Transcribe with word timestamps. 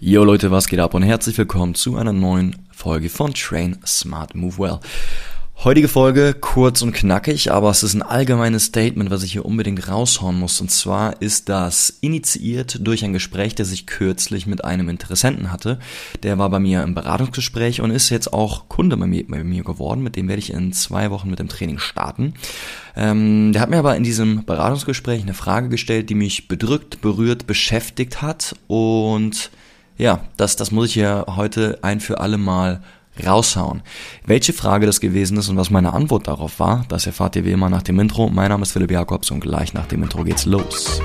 Yo 0.00 0.24
Leute, 0.24 0.50
was 0.50 0.66
geht 0.66 0.80
ab 0.80 0.92
und 0.94 1.02
herzlich 1.02 1.38
willkommen 1.38 1.74
zu 1.74 1.96
einer 1.96 2.12
neuen 2.12 2.56
Folge 2.72 3.08
von 3.08 3.32
Train 3.32 3.78
Smart 3.86 4.34
Move 4.34 4.58
Well. 4.58 4.80
Heutige 5.62 5.86
Folge 5.86 6.34
kurz 6.38 6.82
und 6.82 6.92
knackig, 6.92 7.52
aber 7.52 7.70
es 7.70 7.84
ist 7.84 7.94
ein 7.94 8.02
allgemeines 8.02 8.64
Statement, 8.64 9.10
was 9.10 9.22
ich 9.22 9.32
hier 9.32 9.46
unbedingt 9.46 9.88
raushauen 9.88 10.38
muss. 10.38 10.60
Und 10.60 10.70
zwar 10.70 11.22
ist 11.22 11.48
das 11.48 11.90
initiiert 12.00 12.86
durch 12.86 13.04
ein 13.04 13.12
Gespräch, 13.12 13.54
das 13.54 13.70
ich 13.70 13.86
kürzlich 13.86 14.46
mit 14.46 14.64
einem 14.64 14.88
Interessenten 14.88 15.52
hatte. 15.52 15.78
Der 16.22 16.38
war 16.38 16.50
bei 16.50 16.58
mir 16.58 16.82
im 16.82 16.94
Beratungsgespräch 16.94 17.80
und 17.80 17.92
ist 17.92 18.10
jetzt 18.10 18.32
auch 18.32 18.68
Kunde 18.68 18.96
bei 18.96 19.06
mir, 19.06 19.24
bei 19.26 19.44
mir 19.44 19.62
geworden. 19.62 20.02
Mit 20.02 20.16
dem 20.16 20.28
werde 20.28 20.40
ich 20.40 20.52
in 20.52 20.72
zwei 20.72 21.10
Wochen 21.12 21.30
mit 21.30 21.38
dem 21.38 21.48
Training 21.48 21.78
starten. 21.78 22.34
Ähm, 22.96 23.52
der 23.52 23.62
hat 23.62 23.70
mir 23.70 23.78
aber 23.78 23.96
in 23.96 24.02
diesem 24.02 24.44
Beratungsgespräch 24.44 25.22
eine 25.22 25.34
Frage 25.34 25.68
gestellt, 25.68 26.10
die 26.10 26.16
mich 26.16 26.48
bedrückt, 26.48 27.00
berührt, 27.00 27.46
beschäftigt 27.46 28.20
hat. 28.20 28.56
Und 28.66 29.50
ja, 29.96 30.20
das, 30.36 30.56
das 30.56 30.70
muss 30.70 30.86
ich 30.88 30.94
hier 30.94 31.26
heute 31.28 31.78
ein 31.82 32.00
für 32.00 32.20
alle 32.20 32.38
Mal 32.38 32.82
raushauen. 33.24 33.82
Welche 34.26 34.52
Frage 34.52 34.86
das 34.86 35.00
gewesen 35.00 35.36
ist 35.36 35.48
und 35.48 35.56
was 35.56 35.70
meine 35.70 35.92
Antwort 35.92 36.26
darauf 36.26 36.58
war, 36.58 36.84
das 36.88 37.06
erfahrt 37.06 37.36
ihr 37.36 37.44
wie 37.44 37.52
immer 37.52 37.70
nach 37.70 37.82
dem 37.82 38.00
Intro. 38.00 38.28
Mein 38.28 38.48
Name 38.48 38.62
ist 38.62 38.72
Philipp 38.72 38.90
Jakobs 38.90 39.30
und 39.30 39.40
gleich 39.40 39.72
nach 39.72 39.86
dem 39.86 40.02
Intro 40.02 40.24
geht's 40.24 40.46
los. 40.46 41.00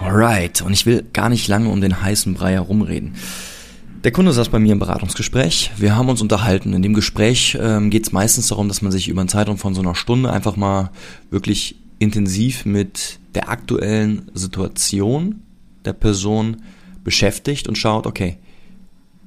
Alright, 0.00 0.60
und 0.60 0.72
ich 0.72 0.84
will 0.86 1.06
gar 1.12 1.28
nicht 1.28 1.46
lange 1.46 1.68
um 1.68 1.80
den 1.80 2.02
heißen 2.02 2.34
Brei 2.34 2.52
herumreden. 2.52 3.14
Der 4.04 4.10
Kunde 4.10 4.32
saß 4.32 4.48
bei 4.48 4.58
mir 4.58 4.72
im 4.72 4.80
Beratungsgespräch. 4.80 5.70
Wir 5.76 5.94
haben 5.94 6.08
uns 6.08 6.20
unterhalten. 6.20 6.72
In 6.72 6.82
dem 6.82 6.92
Gespräch 6.92 7.56
ähm, 7.60 7.88
geht 7.88 8.04
es 8.04 8.12
meistens 8.12 8.48
darum, 8.48 8.66
dass 8.66 8.82
man 8.82 8.90
sich 8.90 9.06
über 9.06 9.20
einen 9.20 9.28
Zeitraum 9.28 9.58
von 9.58 9.76
so 9.76 9.80
einer 9.80 9.94
Stunde 9.94 10.32
einfach 10.32 10.56
mal 10.56 10.90
wirklich 11.30 11.76
intensiv 12.00 12.64
mit 12.66 13.20
der 13.36 13.48
aktuellen 13.48 14.28
Situation 14.34 15.42
der 15.84 15.92
Person 15.92 16.62
beschäftigt 17.04 17.68
und 17.68 17.78
schaut, 17.78 18.08
okay, 18.08 18.38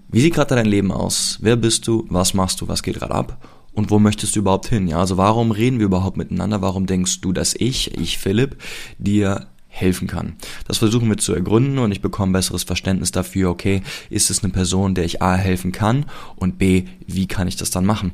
wie 0.10 0.20
sieht 0.20 0.34
gerade 0.34 0.56
dein 0.56 0.66
Leben 0.66 0.92
aus? 0.92 1.40
Wer 1.42 1.56
bist 1.56 1.88
du? 1.88 2.06
Was 2.10 2.34
machst 2.34 2.60
du? 2.60 2.68
Was 2.68 2.84
geht 2.84 2.96
gerade 2.96 3.16
ab? 3.16 3.48
Und 3.72 3.92
wo 3.92 4.00
möchtest 4.00 4.36
du 4.36 4.40
überhaupt 4.40 4.68
hin? 4.68 4.90
Ja, 4.90 5.00
also 5.00 5.16
warum 5.16 5.52
reden 5.52 5.80
wir 5.80 5.86
überhaupt 5.86 6.18
miteinander? 6.18 6.62
Warum 6.62 6.86
denkst 6.86 7.22
du, 7.22 7.32
dass 7.32 7.56
ich, 7.58 7.98
ich 7.98 8.18
Philipp, 8.18 8.58
dir 8.98 9.48
helfen 9.76 10.08
kann. 10.08 10.36
Das 10.68 10.78
versuchen 10.78 11.10
wir 11.10 11.18
zu 11.18 11.34
ergründen 11.34 11.80
und 11.80 11.92
ich 11.92 12.02
bekomme 12.02 12.32
besseres 12.32 12.64
Verständnis 12.64 13.12
dafür, 13.12 13.50
okay, 13.50 13.82
ist 14.10 14.30
es 14.30 14.42
eine 14.42 14.54
Person, 14.54 14.96
der 14.96 15.04
ich 15.04 15.22
A 15.22 15.36
helfen 15.36 15.74
kann 15.74 16.06
und 16.38 16.58
B, 16.58 16.86
wie 17.06 17.28
kann 17.28 17.48
ich 17.48 17.58
das 17.58 17.72
dann 17.72 17.86
machen? 17.86 18.14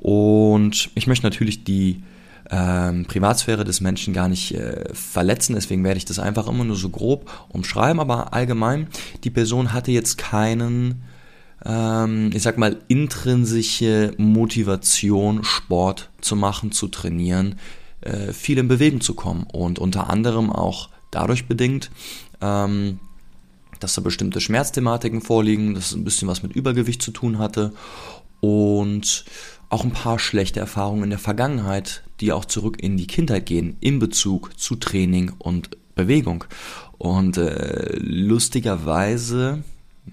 Und 0.00 0.90
ich 0.94 1.06
möchte 1.06 1.26
natürlich 1.26 1.64
die 1.64 2.02
ähm, 2.50 3.04
Privatsphäre 3.04 3.64
des 3.64 3.82
Menschen 3.82 4.14
gar 4.14 4.28
nicht 4.28 4.54
äh, 4.54 4.86
verletzen, 4.94 5.54
deswegen 5.54 5.84
werde 5.84 5.98
ich 5.98 6.06
das 6.06 6.18
einfach 6.18 6.48
immer 6.48 6.64
nur 6.64 6.76
so 6.76 6.88
grob 6.88 7.30
umschreiben, 7.50 8.00
aber 8.00 8.32
allgemein, 8.32 8.88
die 9.22 9.30
Person 9.30 9.74
hatte 9.74 9.92
jetzt 9.92 10.16
keinen 10.16 11.02
ähm, 11.64 12.30
ich 12.32 12.42
sag 12.42 12.58
mal, 12.58 12.78
intrinsische 12.88 14.14
Motivation, 14.16 15.44
Sport 15.44 16.10
zu 16.20 16.36
machen, 16.36 16.72
zu 16.72 16.88
trainieren, 16.88 17.56
äh, 18.00 18.32
viel 18.32 18.58
in 18.58 18.66
Bewegung 18.66 19.00
zu 19.00 19.14
kommen 19.14 19.46
und 19.52 19.78
unter 19.78 20.10
anderem 20.10 20.50
auch 20.50 20.88
dadurch 21.12 21.46
bedingt, 21.46 21.90
ähm, 22.40 22.98
dass 23.78 23.94
da 23.94 24.00
bestimmte 24.00 24.40
Schmerzthematiken 24.40 25.20
vorliegen, 25.20 25.74
dass 25.74 25.86
es 25.86 25.92
ein 25.92 26.04
bisschen 26.04 26.26
was 26.26 26.42
mit 26.42 26.52
Übergewicht 26.52 27.02
zu 27.02 27.12
tun 27.12 27.38
hatte 27.38 27.72
und 28.40 29.24
auch 29.68 29.84
ein 29.84 29.92
paar 29.92 30.18
schlechte 30.18 30.60
Erfahrungen 30.60 31.04
in 31.04 31.10
der 31.10 31.18
Vergangenheit, 31.18 32.02
die 32.20 32.32
auch 32.32 32.44
zurück 32.44 32.82
in 32.82 32.96
die 32.96 33.06
Kindheit 33.06 33.46
gehen, 33.46 33.76
in 33.80 33.98
Bezug 33.98 34.58
zu 34.58 34.76
Training 34.76 35.32
und 35.38 35.70
Bewegung. 35.94 36.44
Und 36.98 37.36
äh, 37.36 37.96
lustigerweise, 37.96 39.62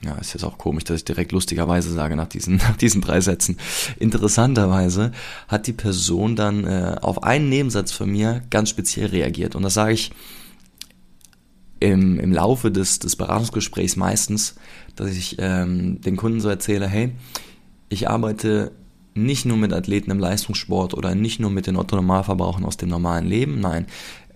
ja, 0.04 0.16
ist 0.16 0.34
jetzt 0.34 0.44
auch 0.44 0.58
komisch, 0.58 0.86
dass 0.86 0.98
ich 0.98 1.06
direkt 1.06 1.32
lustigerweise 1.32 1.92
sage 1.92 2.16
nach 2.16 2.28
diesen, 2.28 2.56
nach 2.70 2.78
diesen 2.78 3.02
drei 3.02 3.20
Sätzen. 3.22 3.58
Interessanterweise 4.00 5.12
hat 5.48 5.68
die 5.68 5.74
Person 5.74 6.36
dann 6.36 6.64
äh, 6.66 6.96
auf 7.02 7.24
einen 7.24 7.50
Nebensatz 7.50 7.92
von 7.92 8.09
mir 8.09 8.42
ganz 8.50 8.70
speziell 8.70 9.08
reagiert. 9.08 9.56
Und 9.56 9.64
das 9.64 9.74
sage 9.74 9.94
ich 9.94 10.12
im, 11.79 12.19
im 12.19 12.31
Laufe 12.31 12.72
des, 12.72 13.00
des 13.00 13.16
Beratungsgesprächs 13.16 13.95
meistens, 13.95 14.56
dass 14.95 15.12
ich 15.12 15.38
ähm, 15.40 16.01
den 16.01 16.17
Kunden 16.17 16.41
so 16.41 16.50
erzähle, 16.50 16.88
hey, 16.88 17.12
ich 17.90 18.09
arbeite 18.09 18.72
nicht 19.16 19.45
nur 19.45 19.57
mit 19.57 19.73
Athleten 19.73 20.12
im 20.12 20.19
Leistungssport 20.19 20.94
oder 20.94 21.16
nicht 21.16 21.40
nur 21.40 21.50
mit 21.50 21.67
den 21.67 21.75
Otto-Normalverbrauchern 21.75 22.66
aus 22.66 22.78
dem 22.78 22.90
normalen 22.90 23.25
Leben, 23.25 23.59
nein, 23.59 23.88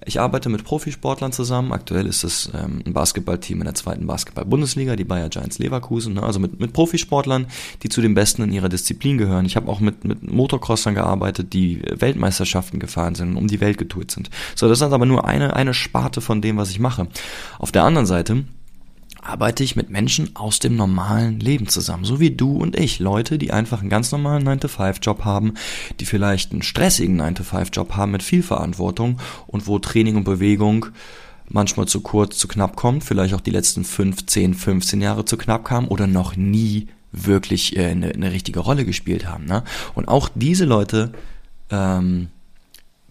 ich 0.05 0.19
arbeite 0.19 0.49
mit 0.49 0.63
Profisportlern 0.63 1.31
zusammen. 1.31 1.71
Aktuell 1.71 2.07
ist 2.07 2.23
es 2.23 2.51
ähm, 2.53 2.81
ein 2.85 2.93
Basketballteam 2.93 3.59
in 3.59 3.65
der 3.65 3.75
zweiten 3.75 4.07
Basketball-Bundesliga, 4.07 4.95
die 4.95 5.03
Bayer 5.03 5.29
Giants 5.29 5.59
Leverkusen. 5.59 6.15
Ne? 6.15 6.23
Also 6.23 6.39
mit, 6.39 6.59
mit 6.59 6.73
Profisportlern, 6.73 7.47
die 7.83 7.89
zu 7.89 8.01
den 8.01 8.13
Besten 8.13 8.43
in 8.43 8.51
ihrer 8.51 8.69
Disziplin 8.69 9.17
gehören. 9.17 9.45
Ich 9.45 9.55
habe 9.55 9.69
auch 9.69 9.79
mit, 9.79 10.03
mit 10.03 10.31
Motocrossern 10.31 10.95
gearbeitet, 10.95 11.53
die 11.53 11.81
Weltmeisterschaften 11.89 12.79
gefahren 12.79 13.15
sind, 13.15 13.35
um 13.35 13.47
die 13.47 13.61
Welt 13.61 13.77
getourt 13.77 14.11
sind. 14.11 14.29
So, 14.55 14.67
das 14.67 14.79
ist 14.79 14.83
aber 14.83 15.05
nur 15.05 15.25
eine, 15.25 15.55
eine 15.55 15.73
Sparte 15.73 16.21
von 16.21 16.41
dem, 16.41 16.57
was 16.57 16.69
ich 16.69 16.79
mache. 16.79 17.07
Auf 17.59 17.71
der 17.71 17.83
anderen 17.83 18.05
Seite 18.05 18.43
arbeite 19.23 19.63
ich 19.63 19.75
mit 19.75 19.89
Menschen 19.89 20.35
aus 20.35 20.59
dem 20.59 20.75
normalen 20.75 21.39
Leben 21.39 21.67
zusammen, 21.67 22.03
so 22.03 22.19
wie 22.19 22.31
du 22.31 22.57
und 22.57 22.77
ich. 22.77 22.99
Leute, 22.99 23.37
die 23.37 23.51
einfach 23.51 23.79
einen 23.79 23.89
ganz 23.89 24.11
normalen 24.11 24.47
9-to-5-Job 24.47 25.23
haben, 25.23 25.53
die 25.99 26.05
vielleicht 26.05 26.51
einen 26.51 26.61
stressigen 26.61 27.19
9-to-5-Job 27.21 27.95
haben 27.95 28.11
mit 28.11 28.23
viel 28.23 28.43
Verantwortung 28.43 29.19
und 29.47 29.67
wo 29.67 29.79
Training 29.79 30.17
und 30.17 30.25
Bewegung 30.25 30.87
manchmal 31.49 31.87
zu 31.87 32.01
kurz, 32.01 32.37
zu 32.37 32.47
knapp 32.47 32.75
kommt, 32.75 33.03
vielleicht 33.03 33.33
auch 33.33 33.41
die 33.41 33.51
letzten 33.51 33.83
15, 33.83 34.53
15 34.53 35.01
Jahre 35.01 35.25
zu 35.25 35.37
knapp 35.37 35.65
kam 35.65 35.87
oder 35.87 36.07
noch 36.07 36.35
nie 36.35 36.87
wirklich 37.11 37.77
äh, 37.77 37.87
eine, 37.87 38.09
eine 38.09 38.31
richtige 38.31 38.59
Rolle 38.59 38.85
gespielt 38.85 39.27
haben. 39.27 39.45
Ne? 39.45 39.63
Und 39.93 40.07
auch 40.07 40.29
diese 40.33 40.65
Leute 40.65 41.13
ähm, 41.69 42.27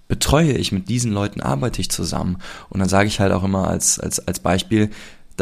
betreue 0.08 0.52
ich, 0.52 0.72
mit 0.72 0.88
diesen 0.88 1.12
Leuten 1.12 1.40
arbeite 1.40 1.80
ich 1.80 1.90
zusammen. 1.90 2.38
Und 2.68 2.80
dann 2.80 2.88
sage 2.88 3.08
ich 3.08 3.20
halt 3.20 3.32
auch 3.32 3.44
immer 3.44 3.68
als, 3.68 3.98
als, 3.98 4.26
als 4.26 4.40
Beispiel, 4.40 4.90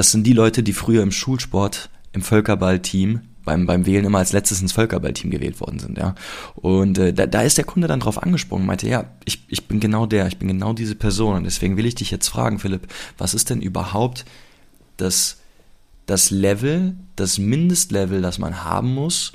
das 0.01 0.13
sind 0.13 0.27
die 0.27 0.33
Leute, 0.33 0.63
die 0.63 0.73
früher 0.73 1.03
im 1.03 1.13
Schulsport, 1.13 1.91
im 2.13 2.23
Völkerballteam, 2.23 3.21
beim, 3.45 3.67
beim 3.67 3.85
Wählen 3.85 4.07
immer 4.07 4.17
als 4.17 4.33
letztes 4.33 4.63
ins 4.63 4.73
Völkerballteam 4.73 5.31
gewählt 5.31 5.61
worden 5.61 5.79
sind, 5.79 5.99
ja. 5.99 6.15
Und 6.55 6.97
äh, 6.97 7.13
da, 7.13 7.27
da 7.27 7.43
ist 7.43 7.59
der 7.59 7.67
Kunde 7.67 7.87
dann 7.87 8.01
drauf 8.01 8.23
angesprungen, 8.23 8.65
meinte, 8.65 8.89
ja, 8.89 9.05
ich, 9.27 9.45
ich 9.49 9.69
bin 9.69 9.79
genau 9.79 10.07
der, 10.07 10.27
ich 10.27 10.39
bin 10.39 10.49
genau 10.49 10.73
diese 10.73 10.95
Person. 10.95 11.37
Und 11.37 11.45
deswegen 11.45 11.77
will 11.77 11.85
ich 11.85 11.97
dich 11.97 12.11
jetzt 12.11 12.29
fragen, 12.29 12.59
Philipp, 12.59 12.87
was 13.19 13.35
ist 13.35 13.51
denn 13.51 13.61
überhaupt 13.61 14.25
das, 14.97 15.37
das 16.07 16.31
Level, 16.31 16.97
das 17.17 17.37
Mindestlevel, 17.37 18.23
das 18.23 18.39
man 18.39 18.65
haben 18.65 18.95
muss, 18.95 19.35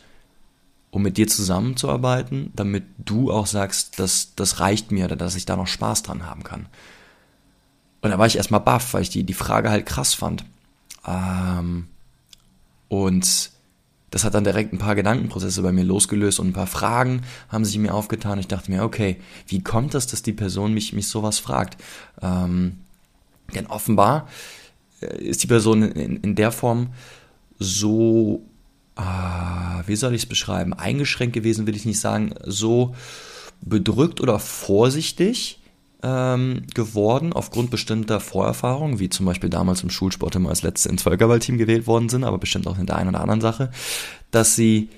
um 0.89 1.03
mit 1.03 1.17
dir 1.17 1.27
zusammenzuarbeiten, 1.27 2.49
damit 2.55 2.85
du 2.97 3.31
auch 3.31 3.45
sagst, 3.45 3.99
dass 3.99 4.33
das 4.35 4.59
reicht 4.59 4.91
mir 4.91 5.05
oder 5.05 5.15
dass 5.15 5.35
ich 5.35 5.45
da 5.45 5.57
noch 5.57 5.67
Spaß 5.67 6.01
dran 6.01 6.25
haben 6.25 6.43
kann. 6.43 6.65
Und 8.01 8.09
da 8.09 8.17
war 8.17 8.25
ich 8.25 8.37
erstmal 8.37 8.61
baff, 8.61 8.95
weil 8.95 9.03
ich 9.03 9.11
die, 9.11 9.23
die 9.23 9.35
Frage 9.35 9.69
halt 9.69 9.85
krass 9.85 10.15
fand. 10.15 10.43
Ähm, 11.07 11.87
und 12.87 13.51
das 14.11 14.23
hat 14.23 14.33
dann 14.33 14.45
direkt 14.45 14.71
ein 14.71 14.77
paar 14.77 14.95
Gedankenprozesse 14.95 15.61
bei 15.61 15.71
mir 15.71 15.83
losgelöst 15.83 16.39
und 16.39 16.47
ein 16.47 16.53
paar 16.53 16.67
Fragen 16.67 17.23
haben 17.49 17.65
sich 17.65 17.77
mir 17.77 17.93
aufgetan. 17.93 18.39
Ich 18.39 18.47
dachte 18.47 18.71
mir, 18.71 18.83
okay, 18.83 19.17
wie 19.47 19.61
kommt 19.61 19.93
das, 19.93 20.07
dass 20.07 20.21
die 20.21 20.31
Person 20.31 20.73
mich, 20.73 20.93
mich 20.93 21.09
sowas 21.09 21.39
fragt? 21.39 21.81
Ähm, 22.21 22.77
denn 23.53 23.67
offenbar 23.67 24.29
äh, 25.01 25.21
ist 25.21 25.43
die 25.43 25.47
Person 25.47 25.83
in, 25.83 26.17
in 26.17 26.35
der 26.35 26.51
Form 26.51 26.93
so, 27.59 28.45
äh, 28.95 29.01
wie 29.87 29.95
soll 29.95 30.13
ich 30.13 30.23
es 30.23 30.29
beschreiben, 30.29 30.73
eingeschränkt 30.73 31.33
gewesen, 31.33 31.67
will 31.67 31.75
ich 31.75 31.85
nicht 31.85 31.99
sagen, 31.99 32.33
so 32.45 32.95
bedrückt 33.61 34.21
oder 34.21 34.39
vorsichtig, 34.39 35.59
ähm, 36.03 36.63
geworden, 36.73 37.33
aufgrund 37.33 37.71
bestimmter 37.71 38.19
Vorerfahrungen, 38.19 38.99
wie 38.99 39.09
zum 39.09 39.25
Beispiel 39.25 39.49
damals 39.49 39.83
im 39.83 39.89
Schulsport 39.89 40.35
immer 40.35 40.49
als 40.49 40.61
Letzte 40.61 40.89
ins 40.89 41.03
Völkerballteam 41.03 41.57
gewählt 41.57 41.87
worden 41.87 42.09
sind, 42.09 42.23
aber 42.23 42.37
bestimmt 42.37 42.67
auch 42.67 42.77
in 42.77 42.85
der 42.85 42.97
einen 42.97 43.09
oder 43.09 43.21
anderen 43.21 43.41
Sache, 43.41 43.71
dass 44.31 44.55
sie 44.55 44.89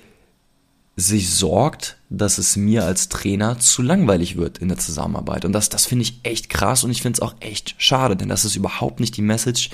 sich 1.00 1.30
sorgt, 1.30 1.98
dass 2.10 2.40
es 2.40 2.56
mir 2.56 2.84
als 2.84 3.08
Trainer 3.08 3.60
zu 3.60 3.84
langweilig 3.84 4.36
wird 4.36 4.58
in 4.58 4.68
der 4.68 4.80
Zusammenarbeit. 4.80 5.46
Und 5.46 5.54
das, 5.54 5.70
das 5.70 5.86
finde 5.86 6.02
ich 6.02 6.20
echt 6.24 6.50
krass 6.50 6.84
und 6.84 6.90
ich 6.90 7.04
finde 7.04 7.18
es 7.18 7.22
auch 7.22 7.36
echt 7.40 7.76
schade, 7.78 8.16
denn 8.16 8.30
das 8.30 8.46
ist 8.46 8.56
überhaupt 8.56 9.00
nicht 9.00 9.16
die 9.16 9.22
Message, 9.22 9.70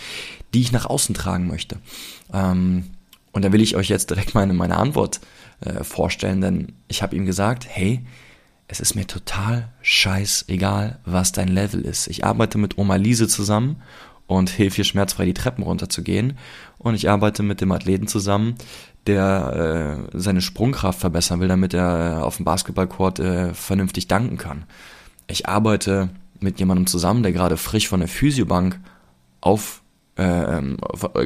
die 0.54 0.62
ich 0.62 0.74
nach 0.74 0.86
außen 0.86 1.16
tragen 1.16 1.48
möchte. 1.48 1.78
Ähm, 2.34 2.92
und 3.32 3.46
da 3.46 3.54
will 3.54 3.62
ich 3.62 3.78
euch 3.78 3.88
jetzt 3.88 4.10
direkt 4.10 4.36
meine, 4.36 4.54
meine 4.54 4.76
Antwort 4.76 5.22
äh, 5.62 5.86
vorstellen, 5.86 6.42
denn 6.42 6.74
ich 6.90 7.02
habe 7.02 7.16
ihm 7.16 7.26
gesagt, 7.26 7.66
hey, 7.70 8.06
es 8.68 8.80
ist 8.80 8.96
mir 8.96 9.06
total 9.08 9.70
scheißegal, 9.82 11.00
was 11.06 11.32
dein 11.32 11.48
Level 11.48 11.82
ist. 11.82 12.08
Ich 12.08 12.26
arbeite 12.26 12.58
mit 12.58 12.78
Oma 12.78 12.96
Lise 12.96 13.28
zusammen 13.28 13.82
und 14.28 14.50
hilf 14.50 14.78
ihr 14.78 14.84
schmerzfrei 14.84 15.26
die 15.26 15.34
Treppen 15.34 15.64
runterzugehen. 15.64 16.38
Und 16.78 16.96
ich 16.96 17.10
arbeite 17.10 17.44
mit 17.44 17.62
dem 17.62 17.72
Athleten 17.72 18.08
zusammen, 18.08 18.56
der 19.06 20.08
äh, 20.14 20.18
seine 20.18 20.42
Sprungkraft 20.42 21.00
verbessern 21.00 21.40
will, 21.40 21.50
damit 21.50 21.74
er 21.74 22.24
auf 22.24 22.38
dem 22.38 22.46
Basketballcourt 22.46 23.20
äh, 23.20 23.54
vernünftig 23.54 24.08
danken 24.08 24.38
kann. 24.38 24.64
Ich 25.28 25.48
arbeite 25.48 26.10
mit 26.40 26.60
jemandem 26.60 26.88
zusammen, 26.88 27.24
der 27.24 27.32
gerade 27.32 27.58
frisch 27.58 27.88
von 27.88 28.00
der 28.00 28.10
Physiobank 28.10 28.80
auf, 29.42 29.82
äh, 30.16 30.62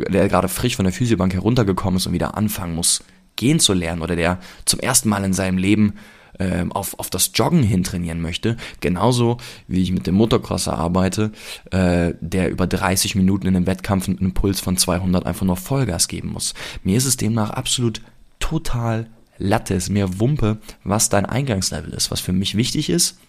der 0.10 0.28
gerade 0.28 0.48
frisch 0.48 0.76
von 0.76 0.86
der 0.86 0.94
Physiobank 0.94 1.34
heruntergekommen 1.34 1.98
ist 1.98 2.08
und 2.08 2.14
wieder 2.14 2.36
anfangen 2.36 2.76
muss, 2.76 3.04
gehen 3.36 3.60
zu 3.60 3.74
lernen 3.74 4.02
oder 4.02 4.16
der 4.16 4.40
zum 4.66 4.80
ersten 4.80 5.10
Mal 5.10 5.24
in 5.24 5.34
seinem 5.34 5.58
Leben 5.58 5.94
äh, 6.40 6.66
auf, 6.70 6.98
auf 7.00 7.10
das 7.10 7.32
Joggen 7.34 7.64
hin 7.64 7.84
trainieren 7.84 8.22
möchte. 8.22 8.58
Genauso 8.80 9.38
wie 9.68 9.82
ich 9.82 9.92
mit 9.92 10.08
dem 10.08 10.16
Motocrosser 10.16 10.78
arbeite, 10.78 11.32
äh, 11.72 12.14
der 12.22 12.50
über 12.50 12.68
30 12.68 13.16
Minuten 13.16 13.48
in 13.48 13.56
einem 13.56 13.68
Wettkampf 13.68 14.08
einen 14.08 14.18
Impuls 14.18 14.60
von 14.60 14.78
200 14.78 15.26
einfach 15.26 15.46
nur 15.46 15.58
Vollgas 15.58 16.08
geben 16.08 16.32
muss. 16.32 16.54
Mir 16.84 16.98
ist 16.98 17.06
es 17.06 17.18
demnach 17.18 17.52
absolut 17.52 18.02
total 18.40 19.08
Latte, 19.38 19.76
ist 19.76 19.90
mir 19.90 20.20
Wumpe, 20.20 20.58
was 20.84 21.10
dein 21.10 21.26
Eingangslevel 21.26 21.94
ist. 21.94 22.12
Was 22.12 22.20
für 22.20 22.34
mich 22.34 22.58
wichtig 22.58 22.90
ist, 22.90 23.20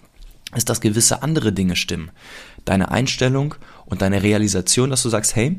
ist, 0.56 0.68
dass 0.68 0.80
gewisse 0.80 1.22
andere 1.22 1.52
Dinge 1.52 1.76
stimmen. 1.76 2.10
Deine 2.64 2.90
Einstellung 2.90 3.54
und 3.84 4.02
deine 4.02 4.22
Realisation, 4.22 4.90
dass 4.90 5.02
du 5.02 5.10
sagst, 5.10 5.36
hey, 5.36 5.58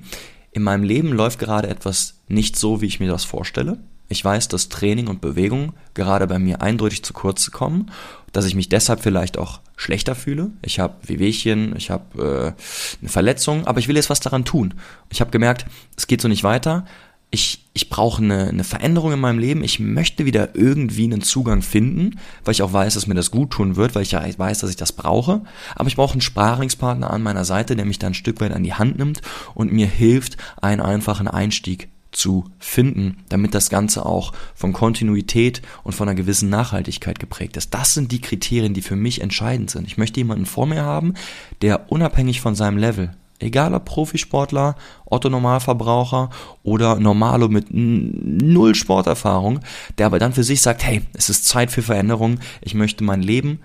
in 0.51 0.63
meinem 0.63 0.84
Leben 0.84 1.10
läuft 1.13 1.40
gerade 1.40 1.68
etwas 1.68 2.16
nicht 2.28 2.56
so, 2.56 2.81
wie 2.81 2.88
ich 2.88 3.00
mir 3.00 3.10
das 3.10 3.24
vorstelle. 3.24 3.78
Ich 4.10 4.26
weiß, 4.26 4.48
dass 4.48 4.70
Training 4.70 5.08
und 5.08 5.22
Bewegung 5.22 5.74
gerade 5.94 6.26
bei 6.26 6.40
mir 6.40 6.62
eindeutig 6.62 7.04
zu 7.04 7.14
kurz 7.14 7.52
kommen, 7.52 7.92
dass 8.34 8.46
ich 8.46 8.56
mich 8.56 8.68
deshalb 8.68 9.02
vielleicht 9.02 9.38
auch 9.38 9.60
schlechter 9.76 10.16
fühle. 10.16 10.52
Ich 10.64 10.80
habe 10.80 10.96
Wehwehchen, 11.04 11.76
ich 11.78 11.92
habe 11.92 12.56
äh, 12.58 13.02
eine 13.02 13.10
Verletzung, 13.10 13.66
aber 13.68 13.80
ich 13.80 13.88
will 13.88 13.96
jetzt 13.96 14.10
was 14.10 14.20
daran 14.20 14.46
tun. 14.46 14.74
Ich 15.10 15.22
habe 15.22 15.32
gemerkt, 15.32 15.66
es 15.96 16.08
geht 16.08 16.22
so 16.22 16.28
nicht 16.28 16.44
weiter. 16.44 16.86
Ich, 17.32 17.66
ich 17.74 17.90
brauche 17.90 18.24
eine, 18.24 18.48
eine 18.48 18.64
Veränderung 18.64 19.14
in 19.14 19.20
meinem 19.20 19.38
Leben. 19.38 19.64
Ich 19.64 19.80
möchte 19.80 20.26
wieder 20.26 20.56
irgendwie 20.56 21.04
einen 21.04 21.22
Zugang 21.22 21.62
finden, 21.62 22.20
weil 22.44 22.54
ich 22.54 22.64
auch 22.64 22.74
weiß, 22.74 22.96
dass 22.96 23.06
mir 23.06 23.14
das 23.14 23.30
gut 23.30 23.52
tun 23.52 23.76
wird, 23.76 23.94
weil 23.94 24.02
ich 24.02 24.12
ja 24.12 24.26
weiß, 24.36 24.60
dass 24.60 24.72
ich 24.72 24.76
das 24.76 24.94
brauche. 24.94 25.44
Aber 25.76 25.88
ich 25.88 25.96
brauche 25.96 26.14
einen 26.14 26.22
Spraringspartner 26.22 27.12
an 27.12 27.22
meiner 27.22 27.46
Seite, 27.46 27.76
der 27.76 27.86
mich 27.86 28.00
da 28.00 28.08
ein 28.08 28.16
Stück 28.16 28.42
weit 28.42 28.54
an 28.54 28.64
die 28.64 28.74
Hand 28.74 28.98
nimmt 28.98 29.22
und 29.54 29.72
mir 29.72 29.86
hilft, 29.86 30.38
einen 30.60 30.82
einfachen 30.82 31.28
Einstieg 31.28 31.90
zu 32.12 32.46
finden, 32.58 33.18
damit 33.30 33.54
das 33.54 33.70
Ganze 33.70 34.06
auch 34.06 34.34
von 34.56 34.74
Kontinuität 34.74 35.62
und 35.84 35.94
von 35.94 36.08
einer 36.08 36.16
gewissen 36.16 36.50
Nachhaltigkeit 36.50 37.20
geprägt 37.20 37.58
ist. 37.58 37.74
Das 37.74 37.94
sind 37.94 38.12
die 38.12 38.22
Kriterien, 38.22 38.74
die 38.74 38.82
für 38.82 38.96
mich 38.96 39.22
entscheidend 39.22 39.70
sind. 39.70 39.86
Ich 39.88 39.98
möchte 39.98 40.20
jemanden 40.20 40.46
vor 40.46 40.66
mir 40.66 40.84
haben, 40.84 41.14
der 41.62 41.92
unabhängig 41.92 42.42
von 42.42 42.56
seinem 42.56 42.78
Level, 42.78 43.12
egal 43.40 43.74
ob 43.74 43.86
Profisportler, 43.86 44.76
Otto 45.06 45.30
Normalverbraucher 45.30 46.30
oder 46.64 47.00
Normalo 47.00 47.48
mit 47.48 47.68
null 47.70 48.76
Sporterfahrung, 48.76 49.60
der 49.98 50.08
aber 50.08 50.20
dann 50.20 50.34
für 50.34 50.44
sich 50.44 50.62
sagt, 50.62 50.84
hey, 50.84 51.04
es 51.14 51.30
ist 51.30 51.48
Zeit 51.48 51.72
für 51.72 51.82
Veränderung, 51.82 52.40
ich 52.62 52.74
möchte 52.74 53.04
mein 53.04 53.22
Leben 53.22 53.60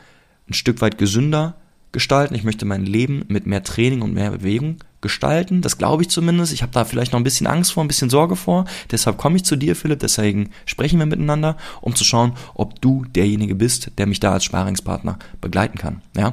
ein 0.48 0.54
Stück 0.54 0.80
weit 0.80 0.98
gesünder 0.98 1.54
gestalten, 1.92 2.34
ich 2.34 2.44
möchte 2.44 2.66
mein 2.66 2.84
Leben 2.84 3.24
mit 3.28 3.46
mehr 3.46 3.62
Training 3.62 4.02
und 4.02 4.12
mehr 4.12 4.32
Bewegung 4.32 4.78
gestalten. 5.04 5.60
Das 5.60 5.78
glaube 5.78 6.02
ich 6.02 6.08
zumindest. 6.08 6.52
Ich 6.52 6.62
habe 6.62 6.72
da 6.72 6.84
vielleicht 6.84 7.12
noch 7.12 7.20
ein 7.20 7.24
bisschen 7.24 7.46
Angst 7.46 7.72
vor, 7.72 7.84
ein 7.84 7.88
bisschen 7.88 8.10
Sorge 8.10 8.34
vor. 8.34 8.64
Deshalb 8.90 9.18
komme 9.18 9.36
ich 9.36 9.44
zu 9.44 9.54
dir, 9.54 9.76
Philipp. 9.76 10.00
Deswegen 10.00 10.50
sprechen 10.66 10.98
wir 10.98 11.06
miteinander, 11.06 11.56
um 11.80 11.94
zu 11.94 12.02
schauen, 12.02 12.32
ob 12.54 12.80
du 12.80 13.04
derjenige 13.14 13.54
bist, 13.54 13.92
der 13.98 14.06
mich 14.06 14.18
da 14.18 14.32
als 14.32 14.44
Sparingspartner 14.44 15.18
begleiten 15.40 15.78
kann. 15.78 16.00
Ja, 16.16 16.32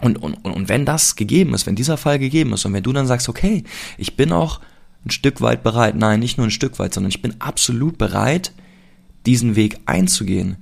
und, 0.00 0.18
und, 0.18 0.34
und 0.34 0.68
wenn 0.68 0.84
das 0.84 1.16
gegeben 1.16 1.54
ist, 1.54 1.66
wenn 1.66 1.76
dieser 1.76 1.96
Fall 1.96 2.18
gegeben 2.18 2.52
ist 2.52 2.64
und 2.66 2.74
wenn 2.74 2.82
du 2.82 2.92
dann 2.92 3.06
sagst, 3.06 3.28
okay, 3.28 3.64
ich 3.96 4.16
bin 4.16 4.32
auch 4.32 4.60
ein 5.06 5.10
Stück 5.10 5.40
weit 5.40 5.62
bereit, 5.62 5.96
nein, 5.96 6.20
nicht 6.20 6.36
nur 6.36 6.46
ein 6.46 6.50
Stück 6.50 6.78
weit, 6.78 6.92
sondern 6.92 7.08
ich 7.08 7.22
bin 7.22 7.40
absolut 7.40 7.96
bereit, 7.96 8.52
diesen 9.24 9.56
Weg 9.56 9.80
einzugehen, 9.86 10.56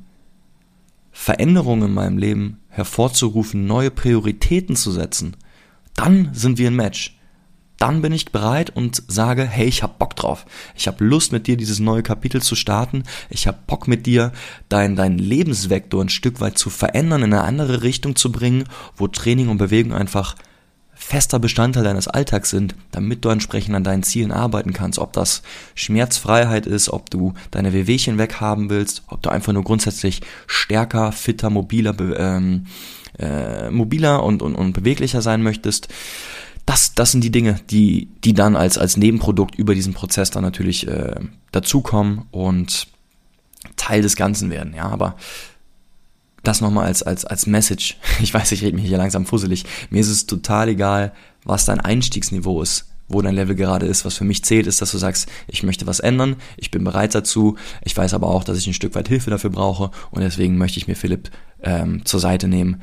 Veränderungen 1.10 1.88
in 1.88 1.94
meinem 1.94 2.18
Leben 2.18 2.58
hervorzurufen, 2.68 3.66
neue 3.66 3.90
Prioritäten 3.90 4.76
zu 4.76 4.92
setzen, 4.92 5.36
dann 5.94 6.30
sind 6.32 6.58
wir 6.58 6.68
ein 6.68 6.76
Match 6.76 7.18
dann 7.82 8.00
bin 8.00 8.12
ich 8.12 8.30
bereit 8.30 8.70
und 8.70 9.02
sage, 9.08 9.42
hey, 9.42 9.66
ich 9.66 9.82
habe 9.82 9.94
Bock 9.98 10.14
drauf. 10.14 10.46
Ich 10.76 10.86
habe 10.86 11.04
Lust 11.04 11.32
mit 11.32 11.48
dir 11.48 11.56
dieses 11.56 11.80
neue 11.80 12.04
Kapitel 12.04 12.40
zu 12.40 12.54
starten. 12.54 13.02
Ich 13.28 13.48
habe 13.48 13.58
Bock 13.66 13.88
mit 13.88 14.06
dir 14.06 14.30
deinen 14.68 14.94
dein 14.94 15.18
Lebensvektor 15.18 16.00
ein 16.00 16.08
Stück 16.08 16.40
weit 16.40 16.56
zu 16.56 16.70
verändern, 16.70 17.24
in 17.24 17.34
eine 17.34 17.42
andere 17.42 17.82
Richtung 17.82 18.14
zu 18.14 18.30
bringen, 18.30 18.66
wo 18.94 19.08
Training 19.08 19.48
und 19.48 19.58
Bewegung 19.58 19.94
einfach 19.94 20.36
fester 20.94 21.40
Bestandteil 21.40 21.82
deines 21.82 22.06
Alltags 22.06 22.50
sind, 22.50 22.76
damit 22.92 23.24
du 23.24 23.30
entsprechend 23.30 23.74
an 23.74 23.82
deinen 23.82 24.04
Zielen 24.04 24.30
arbeiten 24.30 24.72
kannst. 24.72 25.00
Ob 25.00 25.12
das 25.12 25.42
Schmerzfreiheit 25.74 26.66
ist, 26.66 26.88
ob 26.88 27.10
du 27.10 27.34
deine 27.50 27.72
Wehwehchen 27.72 28.16
weghaben 28.16 28.70
willst, 28.70 29.02
ob 29.08 29.22
du 29.22 29.30
einfach 29.30 29.52
nur 29.52 29.64
grundsätzlich 29.64 30.20
stärker, 30.46 31.10
fitter, 31.10 31.50
mobiler, 31.50 31.96
ähm, 32.16 32.66
äh, 33.18 33.70
mobiler 33.70 34.22
und, 34.22 34.40
und, 34.40 34.54
und 34.54 34.72
beweglicher 34.72 35.20
sein 35.20 35.42
möchtest 35.42 35.88
das, 36.66 36.94
das 36.94 37.12
sind 37.12 37.24
die 37.24 37.30
Dinge, 37.30 37.60
die, 37.70 38.08
die 38.24 38.34
dann 38.34 38.56
als, 38.56 38.78
als 38.78 38.96
Nebenprodukt 38.96 39.54
über 39.56 39.74
diesen 39.74 39.94
Prozess 39.94 40.30
dann 40.30 40.42
natürlich 40.42 40.86
äh, 40.86 41.16
dazukommen 41.50 42.26
und 42.30 42.86
Teil 43.76 44.02
des 44.02 44.16
Ganzen 44.16 44.50
werden. 44.50 44.74
Ja, 44.74 44.88
aber 44.88 45.16
das 46.42 46.60
nochmal 46.60 46.86
als, 46.86 47.02
als, 47.02 47.24
als 47.24 47.46
Message. 47.46 47.96
Ich 48.22 48.32
weiß, 48.32 48.52
ich 48.52 48.62
rede 48.62 48.76
mich 48.76 48.86
hier 48.86 48.98
langsam 48.98 49.26
fusselig. 49.26 49.64
Mir 49.90 50.00
ist 50.00 50.08
es 50.08 50.26
total 50.26 50.68
egal, 50.68 51.12
was 51.44 51.64
dein 51.64 51.80
Einstiegsniveau 51.80 52.62
ist, 52.62 52.88
wo 53.08 53.20
dein 53.22 53.34
Level 53.34 53.56
gerade 53.56 53.86
ist. 53.86 54.04
Was 54.04 54.16
für 54.16 54.24
mich 54.24 54.44
zählt, 54.44 54.66
ist, 54.66 54.80
dass 54.80 54.92
du 54.92 54.98
sagst, 54.98 55.28
ich 55.48 55.62
möchte 55.62 55.86
was 55.86 56.00
ändern, 56.00 56.36
ich 56.56 56.70
bin 56.70 56.84
bereit 56.84 57.14
dazu. 57.14 57.56
Ich 57.82 57.96
weiß 57.96 58.14
aber 58.14 58.28
auch, 58.28 58.44
dass 58.44 58.58
ich 58.58 58.66
ein 58.66 58.74
Stück 58.74 58.94
weit 58.94 59.08
Hilfe 59.08 59.30
dafür 59.30 59.50
brauche 59.50 59.90
und 60.10 60.22
deswegen 60.22 60.58
möchte 60.58 60.78
ich 60.78 60.88
mir 60.88 60.96
Philipp 60.96 61.30
ähm, 61.62 62.04
zur 62.04 62.20
Seite 62.20 62.48
nehmen, 62.48 62.80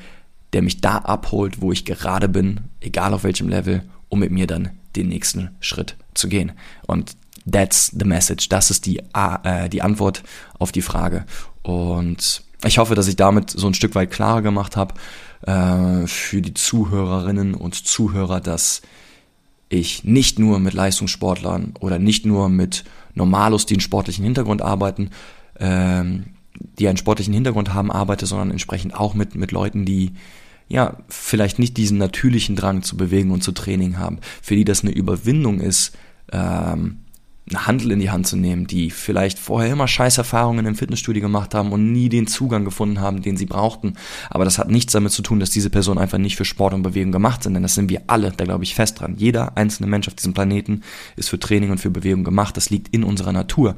der 0.53 0.61
mich 0.61 0.81
da 0.81 0.97
abholt, 0.97 1.61
wo 1.61 1.71
ich 1.71 1.85
gerade 1.85 2.29
bin, 2.29 2.61
egal 2.79 3.13
auf 3.13 3.23
welchem 3.23 3.49
Level, 3.49 3.83
um 4.09 4.19
mit 4.19 4.31
mir 4.31 4.47
dann 4.47 4.71
den 4.95 5.09
nächsten 5.09 5.51
Schritt 5.59 5.95
zu 6.13 6.27
gehen. 6.27 6.53
Und 6.87 7.15
that's 7.49 7.93
the 7.97 8.05
message. 8.05 8.49
Das 8.49 8.71
ist 8.71 8.85
die, 8.85 9.01
äh, 9.13 9.69
die 9.69 9.81
Antwort 9.81 10.23
auf 10.57 10.71
die 10.71 10.81
Frage. 10.81 11.25
Und 11.61 12.43
ich 12.65 12.77
hoffe, 12.77 12.95
dass 12.95 13.07
ich 13.07 13.15
damit 13.15 13.51
so 13.51 13.67
ein 13.67 13.73
Stück 13.73 13.95
weit 13.95 14.11
klarer 14.11 14.41
gemacht 14.41 14.75
habe 14.75 14.95
äh, 15.45 16.07
für 16.07 16.41
die 16.41 16.53
Zuhörerinnen 16.53 17.53
und 17.53 17.75
Zuhörer, 17.75 18.41
dass 18.41 18.81
ich 19.69 20.03
nicht 20.03 20.39
nur 20.39 20.59
mit 20.59 20.73
Leistungssportlern 20.73 21.73
oder 21.79 21.99
nicht 21.99 22.25
nur 22.25 22.49
mit 22.49 22.83
Normalos, 23.13 23.65
die 23.65 23.75
einen 23.75 23.81
sportlichen 23.81 24.23
Hintergrund 24.23 24.61
arbeiten, 24.61 25.11
ähm, 25.59 26.25
die 26.59 26.87
einen 26.87 26.97
sportlichen 26.97 27.33
Hintergrund 27.33 27.73
haben, 27.73 27.91
arbeite, 27.91 28.25
sondern 28.25 28.51
entsprechend 28.51 28.93
auch 28.95 29.13
mit, 29.13 29.35
mit 29.35 29.51
Leuten, 29.51 29.85
die 29.85 30.13
ja, 30.67 30.97
vielleicht 31.07 31.57
nicht 31.57 31.77
diesen 31.77 31.97
natürlichen 31.97 32.55
Drang 32.55 32.83
zu 32.83 32.95
bewegen 32.95 33.31
und 33.31 33.43
zu 33.43 33.51
Training 33.51 33.97
haben, 33.97 34.19
für 34.41 34.55
die 34.55 34.65
das 34.65 34.83
eine 34.83 34.91
Überwindung 34.91 35.59
ist, 35.59 35.95
ähm, 36.31 36.99
eine 37.49 37.65
Handel 37.65 37.91
in 37.91 37.99
die 37.99 38.11
Hand 38.11 38.27
zu 38.27 38.37
nehmen, 38.37 38.67
die 38.67 38.91
vielleicht 38.91 39.39
vorher 39.39 39.73
immer 39.73 39.87
scheiß 39.87 40.19
Erfahrungen 40.19 40.67
im 40.67 40.75
Fitnessstudio 40.75 41.21
gemacht 41.21 41.55
haben 41.55 41.71
und 41.71 41.91
nie 41.91 42.07
den 42.07 42.27
Zugang 42.27 42.63
gefunden 42.63 42.99
haben, 42.99 43.23
den 43.23 43.37
sie 43.37 43.47
brauchten. 43.47 43.95
Aber 44.29 44.45
das 44.45 44.59
hat 44.59 44.69
nichts 44.69 44.93
damit 44.93 45.11
zu 45.11 45.23
tun, 45.23 45.39
dass 45.39 45.49
diese 45.49 45.71
Personen 45.71 45.99
einfach 45.99 46.19
nicht 46.19 46.35
für 46.35 46.45
Sport 46.45 46.75
und 46.75 46.83
Bewegung 46.83 47.11
gemacht 47.11 47.41
sind, 47.41 47.55
denn 47.55 47.63
das 47.63 47.73
sind 47.73 47.89
wir 47.89 48.03
alle, 48.05 48.31
da 48.31 48.45
glaube 48.45 48.63
ich 48.63 48.75
fest 48.75 48.99
dran. 48.99 49.15
Jeder 49.17 49.57
einzelne 49.57 49.89
Mensch 49.89 50.07
auf 50.07 50.13
diesem 50.13 50.33
Planeten 50.33 50.81
ist 51.15 51.29
für 51.29 51.39
Training 51.39 51.71
und 51.71 51.79
für 51.79 51.89
Bewegung 51.89 52.23
gemacht. 52.23 52.55
Das 52.55 52.69
liegt 52.69 52.93
in 52.93 53.03
unserer 53.03 53.31
Natur. 53.31 53.75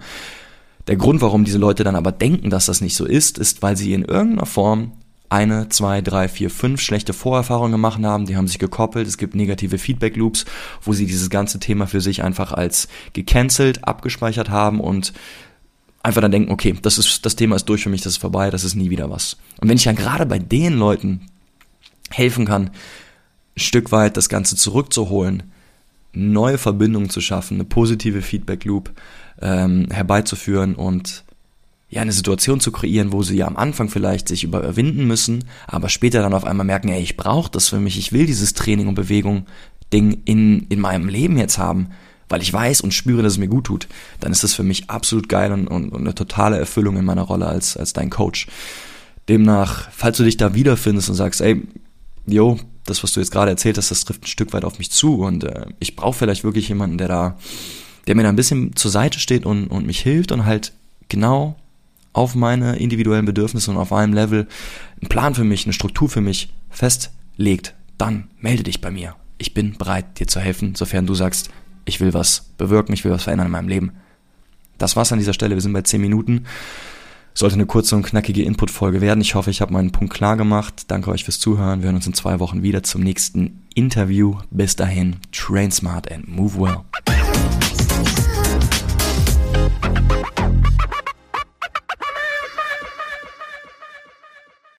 Der 0.88 0.96
Grund, 0.96 1.22
warum 1.22 1.46
diese 1.46 1.58
Leute 1.58 1.84
dann 1.84 1.96
aber 1.96 2.12
denken, 2.12 2.50
dass 2.50 2.66
das 2.66 2.82
nicht 2.82 2.96
so 2.96 3.06
ist, 3.06 3.38
ist, 3.38 3.62
weil 3.62 3.78
sie 3.78 3.94
in 3.94 4.04
irgendeiner 4.04 4.46
Form 4.46 4.94
eine, 5.30 5.70
zwei, 5.70 6.02
drei, 6.02 6.28
vier, 6.28 6.50
fünf 6.50 6.82
schlechte 6.82 7.14
Vorerfahrungen 7.14 7.72
gemacht 7.72 8.04
haben, 8.04 8.26
die 8.26 8.36
haben 8.36 8.48
sich 8.48 8.60
gekoppelt, 8.60 9.08
es 9.08 9.18
gibt 9.18 9.34
negative 9.34 9.78
Feedback 9.78 10.18
Loops, 10.18 10.44
wo 10.82 10.92
sie 10.92 11.06
dieses 11.06 11.30
ganze 11.30 11.58
Thema 11.60 11.88
für 11.88 12.02
sich 12.02 12.22
einfach 12.22 12.52
als 12.52 12.90
gecancelt, 13.14 13.86
abgespeichert 13.88 14.50
haben 14.50 14.82
und 14.82 15.14
einfach 16.04 16.22
dann 16.22 16.32
denken, 16.32 16.52
okay, 16.52 16.76
das 16.82 16.98
ist, 16.98 17.26
das 17.26 17.38
Thema 17.38 17.56
ist 17.56 17.70
durch 17.70 17.84
für 17.84 17.90
mich, 17.90 18.02
das 18.02 18.14
ist 18.14 18.22
vorbei, 18.22 18.50
das 18.50 18.66
ist 18.66 18.76
nie 18.76 18.90
wieder 18.90 19.10
was. 19.10 19.38
Und 19.62 19.70
wenn 19.70 19.78
ich 19.78 19.86
dann 19.86 19.96
gerade 19.96 20.26
bei 20.26 20.38
den 20.38 20.78
Leuten 20.78 21.22
helfen 22.10 22.46
kann, 22.46 22.64
ein 22.66 22.72
Stück 23.56 23.94
weit 23.94 24.18
das 24.18 24.28
Ganze 24.28 24.58
zurückzuholen, 24.58 25.44
neue 26.14 26.58
Verbindungen 26.58 27.10
zu 27.10 27.22
schaffen, 27.22 27.56
eine 27.56 27.64
positive 27.64 28.22
Feedback 28.22 28.66
Loop 28.66 28.92
ähm, 29.42 29.88
herbeizuführen 29.92 30.76
und 30.76 31.24
ja, 31.90 32.02
eine 32.02 32.14
Situation 32.14 32.62
zu 32.62 32.72
kreieren, 32.72 33.12
wo 33.12 33.22
sie 33.22 33.36
ja 33.36 33.48
am 33.48 33.58
Anfang 33.58 33.90
vielleicht 33.90 34.30
sich 34.30 34.46
überwinden 34.46 35.06
müssen, 35.06 35.44
aber 35.68 35.90
später 35.90 36.22
dann 36.22 36.34
auf 36.34 36.46
einmal 36.46 36.66
merken, 36.66 36.88
ey, 36.88 37.02
ich 37.02 37.18
brauche 37.18 37.52
das 37.52 37.68
für 37.68 37.80
mich, 37.80 37.98
ich 37.98 38.14
will 38.14 38.26
dieses 38.26 38.54
Training 38.54 38.88
und 38.88 38.96
Bewegung 38.96 39.46
Ding 39.92 40.22
in, 40.24 40.68
in 40.70 40.80
meinem 40.80 41.10
Leben 41.10 41.38
jetzt 41.38 41.58
haben, 41.58 41.90
weil 42.30 42.42
ich 42.42 42.54
weiß 42.54 42.80
und 42.80 42.94
spüre, 42.94 43.22
dass 43.22 43.34
es 43.34 43.40
mir 43.40 43.50
gut 43.50 43.66
tut, 43.66 43.88
dann 44.22 44.32
ist 44.32 44.44
das 44.44 44.54
für 44.54 44.64
mich 44.64 44.90
absolut 44.90 45.28
geil 45.28 45.52
und, 45.52 45.68
und, 45.68 45.90
und 45.90 46.02
eine 46.02 46.16
totale 46.16 46.58
Erfüllung 46.58 46.96
in 46.96 47.04
meiner 47.04 47.24
Rolle 47.24 47.46
als, 47.48 47.76
als 47.76 47.92
dein 47.92 48.10
Coach. 48.10 48.48
Demnach, 49.28 49.90
falls 49.92 50.18
du 50.18 50.24
dich 50.24 50.38
da 50.38 50.56
wiederfindest 50.56 51.10
und 51.10 51.16
sagst, 51.16 51.42
ey, 51.42 51.62
yo, 52.26 52.58
das, 52.86 53.04
was 53.04 53.14
du 53.14 53.20
jetzt 53.20 53.32
gerade 53.32 53.52
erzählt 53.52 53.78
hast, 53.78 53.92
das 53.92 54.06
trifft 54.06 54.24
ein 54.24 54.28
Stück 54.28 54.54
weit 54.54 54.66
auf 54.66 54.80
mich 54.80 54.92
zu 54.92 55.20
und 55.20 55.44
äh, 55.44 55.66
ich 55.80 55.96
brauche 55.96 56.18
vielleicht 56.18 56.44
wirklich 56.44 56.70
jemanden, 56.70 56.98
der 56.98 57.08
da, 57.08 57.38
der 58.08 58.16
mir 58.16 58.24
da 58.24 58.30
ein 58.30 58.36
bisschen 58.36 58.76
zur 58.76 58.92
Seite 58.92 59.20
steht 59.20 59.46
und, 59.46 59.68
und 59.68 59.86
mich 59.86 60.00
hilft 60.00 60.32
und 60.32 60.46
halt 60.46 60.74
genau 61.10 61.56
auf 62.14 62.36
meine 62.36 62.78
individuellen 62.78 63.26
Bedürfnisse 63.26 63.72
und 63.72 63.78
auf 63.78 63.94
einem 63.94 64.14
Level 64.14 64.48
einen 65.02 65.10
Plan 65.10 65.36
für 65.36 65.44
mich, 65.44 65.66
eine 65.66 65.74
Struktur 65.74 66.10
für 66.10 66.22
mich 66.22 66.54
festlegt, 66.70 67.74
dann 67.98 68.28
melde 68.40 68.64
dich 68.64 68.82
bei 68.82 68.92
mir. 68.92 69.16
Ich 69.38 69.54
bin 69.54 69.78
bereit, 69.78 70.20
dir 70.20 70.28
zu 70.28 70.40
helfen, 70.40 70.76
sofern 70.76 71.06
du 71.06 71.16
sagst, 71.16 71.50
ich 71.86 72.00
will 72.00 72.14
was 72.14 72.52
bewirken, 72.58 72.94
ich 72.94 73.04
will 73.06 73.12
was 73.12 73.24
verändern 73.24 73.48
in 73.48 73.52
meinem 73.52 73.70
Leben. 73.70 73.92
Das 74.78 74.96
war's 74.96 75.12
an 75.12 75.20
dieser 75.20 75.34
Stelle. 75.34 75.56
Wir 75.56 75.62
sind 75.62 75.74
bei 75.74 75.82
10 75.82 76.02
Minuten. 76.02 76.46
Sollte 77.34 77.56
eine 77.56 77.66
kurze 77.66 77.96
und 77.96 78.04
knackige 78.04 78.44
Input-Folge 78.44 79.00
werden. 79.00 79.22
Ich 79.22 79.36
hoffe, 79.36 79.52
ich 79.52 79.62
habe 79.62 79.72
meinen 79.72 79.92
Punkt 79.92 80.14
klar 80.14 80.36
gemacht. 80.36 80.86
Danke 80.88 81.12
euch 81.12 81.24
fürs 81.24 81.40
Zuhören. 81.40 81.82
Wir 81.82 81.86
hören 81.86 81.96
uns 81.96 82.08
in 82.08 82.14
zwei 82.14 82.40
Wochen 82.40 82.62
wieder 82.62 82.84
zum 82.84 83.02
nächsten 83.02 83.62
Interview. 83.74 84.38
Bis 84.50 84.76
dahin, 84.76 85.18
train 85.32 85.72
smart 85.72 86.12
and 86.12 86.28
move 86.28 86.60
well. 86.60 86.82